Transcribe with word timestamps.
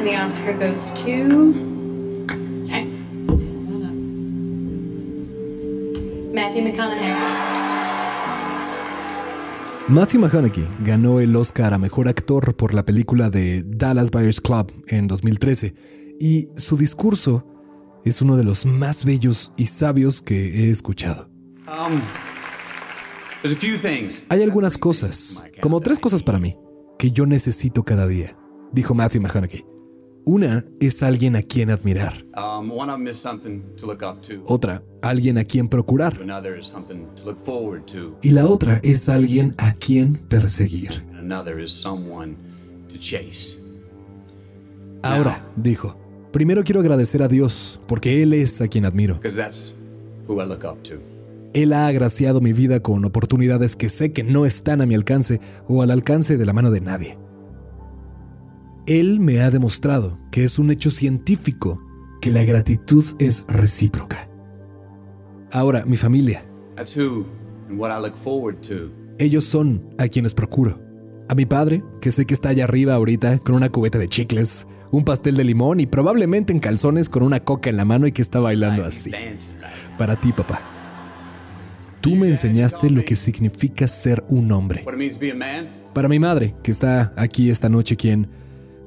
And 0.00 0.08
the 0.08 0.16
Oscar 0.16 0.54
goes 0.54 0.94
to 1.04 1.52
Matthew 6.32 6.62
McConaughey. 6.62 7.14
Matthew 9.88 10.20
McConaughey 10.20 10.66
ganó 10.82 11.20
el 11.20 11.36
Oscar 11.36 11.74
a 11.74 11.78
Mejor 11.78 12.08
Actor 12.08 12.56
por 12.56 12.72
la 12.72 12.86
película 12.86 13.28
de 13.28 13.62
Dallas 13.62 14.10
Buyers 14.10 14.40
Club 14.40 14.72
en 14.86 15.06
2013 15.06 15.74
y 16.18 16.48
su 16.56 16.78
discurso 16.78 17.44
es 18.02 18.22
uno 18.22 18.38
de 18.38 18.44
los 18.44 18.64
más 18.64 19.04
bellos 19.04 19.52
y 19.58 19.66
sabios 19.66 20.22
que 20.22 20.64
he 20.64 20.70
escuchado. 20.70 21.28
Um, 21.68 22.00
there's 23.42 23.54
a 23.54 23.60
few 23.60 23.76
things. 23.76 24.22
Hay 24.30 24.42
algunas 24.42 24.78
cosas, 24.78 25.44
como 25.60 25.78
tres 25.82 25.98
cosas 25.98 26.22
para 26.22 26.38
mí, 26.38 26.56
que 26.98 27.10
yo 27.10 27.26
necesito 27.26 27.82
cada 27.84 28.06
día, 28.06 28.34
dijo 28.72 28.94
Matthew 28.94 29.20
McConaughey. 29.20 29.66
Una 30.32 30.64
es 30.78 31.02
alguien 31.02 31.34
a 31.34 31.42
quien 31.42 31.70
admirar. 31.70 32.24
Um, 32.36 32.70
to. 34.20 34.44
Otra, 34.46 34.80
alguien 35.02 35.38
a 35.38 35.44
quien 35.44 35.68
procurar. 35.68 36.20
Y 38.22 38.30
la 38.30 38.46
otra 38.46 38.80
es 38.84 39.08
alguien 39.08 39.56
a 39.58 39.74
quien 39.74 40.14
perseguir. 40.14 41.04
Ahora, 45.02 45.44
dijo, 45.56 45.96
primero 46.30 46.62
quiero 46.62 46.80
agradecer 46.80 47.24
a 47.24 47.26
Dios, 47.26 47.80
porque 47.88 48.22
Él 48.22 48.32
es 48.32 48.60
a 48.60 48.68
quien 48.68 48.84
admiro. 48.84 49.18
Él 51.54 51.72
ha 51.72 51.86
agraciado 51.88 52.40
mi 52.40 52.52
vida 52.52 52.78
con 52.78 53.04
oportunidades 53.04 53.74
que 53.74 53.88
sé 53.88 54.12
que 54.12 54.22
no 54.22 54.46
están 54.46 54.80
a 54.80 54.86
mi 54.86 54.94
alcance 54.94 55.40
o 55.66 55.82
al 55.82 55.90
alcance 55.90 56.36
de 56.36 56.46
la 56.46 56.52
mano 56.52 56.70
de 56.70 56.80
nadie. 56.80 57.18
Él 58.86 59.20
me 59.20 59.40
ha 59.40 59.50
demostrado 59.50 60.18
que 60.30 60.44
es 60.44 60.58
un 60.58 60.70
hecho 60.70 60.90
científico 60.90 61.82
que 62.20 62.30
la 62.30 62.44
gratitud 62.44 63.04
es 63.18 63.46
recíproca. 63.48 64.28
Ahora, 65.52 65.84
mi 65.84 65.96
familia, 65.96 66.44
ellos 69.18 69.44
son 69.44 69.94
a 69.98 70.08
quienes 70.08 70.34
procuro. 70.34 70.80
A 71.28 71.34
mi 71.34 71.46
padre, 71.46 71.84
que 72.00 72.10
sé 72.10 72.26
que 72.26 72.34
está 72.34 72.48
allá 72.48 72.64
arriba 72.64 72.94
ahorita 72.94 73.38
con 73.38 73.54
una 73.54 73.68
cubeta 73.68 73.98
de 73.98 74.08
chicles, 74.08 74.66
un 74.90 75.04
pastel 75.04 75.36
de 75.36 75.44
limón 75.44 75.78
y 75.78 75.86
probablemente 75.86 76.52
en 76.52 76.58
calzones 76.58 77.08
con 77.08 77.22
una 77.22 77.40
coca 77.40 77.70
en 77.70 77.76
la 77.76 77.84
mano 77.84 78.06
y 78.06 78.12
que 78.12 78.22
está 78.22 78.40
bailando 78.40 78.84
así. 78.84 79.12
Para 79.98 80.20
ti, 80.20 80.32
papá. 80.32 80.60
Tú 82.00 82.16
me 82.16 82.28
enseñaste 82.28 82.90
lo 82.90 83.04
que 83.04 83.14
significa 83.14 83.86
ser 83.86 84.24
un 84.28 84.50
hombre. 84.52 84.84
Para 85.92 86.08
mi 86.08 86.18
madre, 86.18 86.54
que 86.62 86.70
está 86.70 87.12
aquí 87.16 87.50
esta 87.50 87.68
noche, 87.68 87.96
quien 87.96 88.28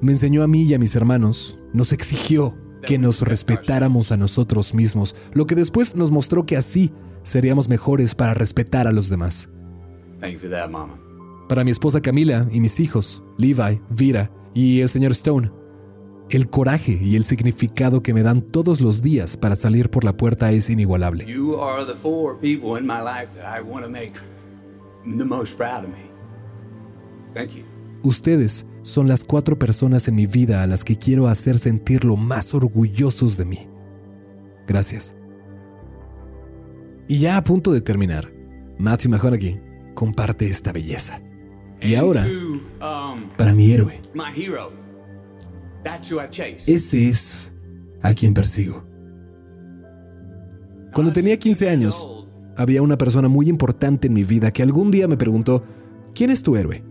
me 0.04 0.12
enseñó 0.12 0.44
a 0.44 0.48
mí 0.48 0.64
y 0.64 0.74
a 0.74 0.80
mis 0.80 0.96
hermanos, 0.96 1.58
nos 1.74 1.92
exigió 1.92 2.56
que 2.86 2.98
nos 2.98 3.22
respetáramos 3.22 4.12
a 4.12 4.18
nosotros 4.18 4.74
mismos, 4.74 5.16
lo 5.34 5.46
que 5.46 5.56
después 5.56 5.96
nos 5.96 6.12
mostró 6.12 6.46
que 6.46 6.58
así 6.58 6.92
seríamos 7.24 7.70
mejores 7.70 8.14
para 8.14 8.34
respetar 8.34 8.86
a 8.86 8.92
los 8.92 9.10
demás. 9.10 9.50
Para 11.48 11.64
mi 11.64 11.72
esposa 11.72 12.02
Camila 12.02 12.48
y 12.52 12.60
mis 12.60 12.80
hijos, 12.80 13.24
Levi, 13.38 13.82
Vira 13.90 14.30
y 14.54 14.82
el 14.82 14.90
señor 14.90 15.14
Stone, 15.14 15.52
el 16.30 16.50
coraje 16.50 17.00
y 17.02 17.16
el 17.16 17.24
significado 17.24 18.04
que 18.04 18.14
me 18.14 18.24
dan 18.24 18.42
todos 18.42 18.82
los 18.82 19.02
días 19.02 19.38
para 19.38 19.56
salir 19.56 19.90
por 19.90 20.04
la 20.04 20.18
puerta 20.18 20.52
es 20.52 20.70
inigualable. 20.70 21.26
Thank 27.34 27.56
you. 27.56 27.83
Ustedes 28.04 28.68
son 28.82 29.08
las 29.08 29.24
cuatro 29.24 29.58
personas 29.58 30.10
en 30.10 30.16
mi 30.16 30.28
vida 30.28 30.62
a 30.62 30.68
las 30.68 30.84
que 30.84 30.98
quiero 30.98 31.28
hacer 31.28 31.58
sentir 31.58 32.04
lo 32.04 32.18
más 32.18 32.54
orgullosos 32.54 33.38
de 33.38 33.46
mí. 33.46 33.60
Gracias. 34.68 35.16
Y 37.08 37.20
ya 37.20 37.38
a 37.38 37.44
punto 37.44 37.72
de 37.72 37.80
terminar, 37.80 38.32
Matthew 38.78 39.12
McConaughey 39.12 39.62
comparte 39.96 40.48
esta 40.48 40.74
belleza. 40.74 41.22
Y 41.82 41.96
ahora, 41.96 42.26
um, 42.26 43.30
para 43.38 43.54
mi 43.54 43.72
héroe, 43.72 44.02
ese 46.68 47.10
es 47.10 47.56
a 48.02 48.14
quien 48.14 48.34
persigo. 48.34 48.86
Cuando 50.94 51.12
tenía 51.12 51.38
15 51.38 51.70
años, 51.70 52.08
había 52.58 52.82
una 52.82 52.98
persona 52.98 53.30
muy 53.30 53.48
importante 53.48 54.08
en 54.08 54.14
mi 54.14 54.24
vida 54.24 54.52
que 54.52 54.62
algún 54.62 54.92
día 54.92 55.08
me 55.08 55.18
preguntó, 55.18 55.64
¿quién 56.14 56.30
es 56.30 56.44
tu 56.44 56.56
héroe? 56.56 56.84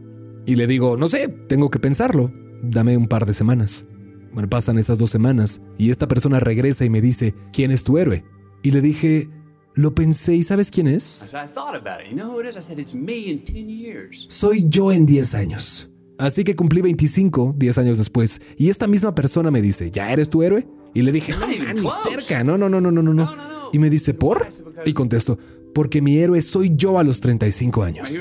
Y 0.46 0.56
le 0.56 0.66
digo, 0.66 0.96
no 0.96 1.08
sé, 1.08 1.28
tengo 1.48 1.70
que 1.70 1.78
pensarlo, 1.78 2.32
dame 2.62 2.96
un 2.96 3.08
par 3.08 3.26
de 3.26 3.34
semanas. 3.34 3.84
Bueno, 4.32 4.48
pasan 4.48 4.78
esas 4.78 4.98
dos 4.98 5.10
semanas 5.10 5.60
y 5.78 5.90
esta 5.90 6.08
persona 6.08 6.40
regresa 6.40 6.84
y 6.84 6.90
me 6.90 7.00
dice, 7.00 7.34
¿quién 7.52 7.70
es 7.70 7.84
tu 7.84 7.98
héroe? 7.98 8.24
Y 8.62 8.70
le 8.70 8.80
dije, 8.80 9.28
lo 9.74 9.94
pensé 9.94 10.34
y 10.34 10.42
¿sabes 10.42 10.70
quién 10.70 10.86
es? 10.86 11.02
said, 11.02 11.44
I 11.44 11.52
thought 11.52 11.74
about 11.74 12.00
it. 12.02 12.10
You 12.10 12.16
know 12.16 12.30
who 12.30 12.40
it 12.40 12.48
is? 12.48 12.56
I 12.56 12.62
said, 12.62 12.78
it's 12.78 12.94
me 12.94 13.30
in 13.30 13.44
10 13.44 13.68
years. 13.68 14.26
Soy 14.28 14.66
yo 14.68 14.90
en 14.90 15.06
10 15.06 15.34
años. 15.34 15.90
Así 16.18 16.44
que 16.44 16.54
cumplí 16.54 16.82
25, 16.82 17.54
10 17.56 17.78
años 17.78 17.98
después, 17.98 18.40
y 18.56 18.68
esta 18.68 18.86
misma 18.86 19.14
persona 19.14 19.50
me 19.50 19.60
dice, 19.60 19.90
¿ya 19.90 20.12
eres 20.12 20.30
tu 20.30 20.42
héroe? 20.42 20.68
Y 20.94 21.02
le 21.02 21.10
dije, 21.10 21.32
no, 21.32 21.40
man, 21.40 21.74
ni 21.74 21.88
cerca, 22.08 22.44
no, 22.44 22.56
no, 22.56 22.68
no, 22.68 22.80
no, 22.80 22.92
no, 22.92 23.02
no. 23.02 23.70
Y 23.72 23.78
me 23.78 23.90
dice, 23.90 24.14
¿por? 24.14 24.46
Y 24.84 24.92
contesto, 24.92 25.38
porque 25.74 26.00
mi 26.00 26.18
héroe 26.18 26.40
soy 26.42 26.72
yo 26.76 26.98
a 26.98 27.02
los 27.02 27.20
35 27.20 27.80
My 27.80 27.86
años. 27.86 28.12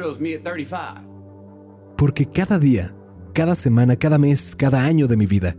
Porque 2.01 2.25
cada 2.25 2.57
día, 2.57 2.95
cada 3.31 3.53
semana, 3.53 3.95
cada 3.95 4.17
mes, 4.17 4.55
cada 4.55 4.85
año 4.85 5.07
de 5.07 5.15
mi 5.15 5.27
vida, 5.27 5.55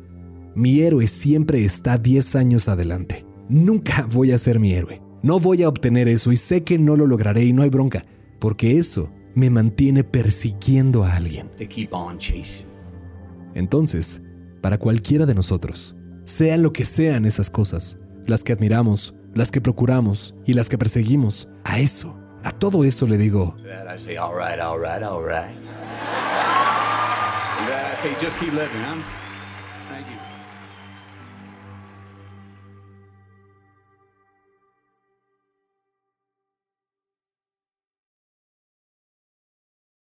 mi 0.56 0.80
héroe 0.80 1.06
siempre 1.06 1.64
está 1.64 1.98
10 1.98 2.34
años 2.34 2.68
adelante. 2.68 3.24
Nunca 3.48 4.08
voy 4.12 4.32
a 4.32 4.38
ser 4.38 4.58
mi 4.58 4.72
héroe. 4.72 5.00
No 5.22 5.38
voy 5.38 5.62
a 5.62 5.68
obtener 5.68 6.08
eso 6.08 6.32
y 6.32 6.36
sé 6.36 6.64
que 6.64 6.80
no 6.80 6.96
lo 6.96 7.06
lograré 7.06 7.44
y 7.44 7.52
no 7.52 7.62
hay 7.62 7.70
bronca, 7.70 8.04
porque 8.40 8.76
eso 8.76 9.08
me 9.36 9.50
mantiene 9.50 10.02
persiguiendo 10.02 11.04
a 11.04 11.14
alguien. 11.14 11.48
Entonces, 13.54 14.20
para 14.60 14.78
cualquiera 14.78 15.26
de 15.26 15.36
nosotros, 15.36 15.94
sean 16.24 16.64
lo 16.64 16.72
que 16.72 16.86
sean 16.86 17.24
esas 17.24 17.50
cosas, 17.50 18.00
las 18.26 18.42
que 18.42 18.52
admiramos, 18.52 19.14
las 19.32 19.52
que 19.52 19.60
procuramos 19.60 20.34
y 20.44 20.54
las 20.54 20.68
que 20.68 20.76
perseguimos, 20.76 21.48
a 21.62 21.78
eso, 21.78 22.18
a 22.42 22.50
todo 22.50 22.82
eso 22.82 23.06
le 23.06 23.16
digo, 23.16 23.54
That 23.62 23.94
I 23.94 23.96
say, 23.96 24.16
all 24.16 24.34
right, 24.34 24.58
all 24.58 24.80
right, 24.80 25.04
all 25.04 25.22
right. 25.24 25.81
And 28.04 28.10
that 28.10 28.16
I 28.16 28.20
say, 28.20 28.26
just 28.26 28.38
keep 28.40 28.52
living, 28.52 28.80
huh? 28.80 28.94
Thank 28.96 29.16
you. 29.16 29.21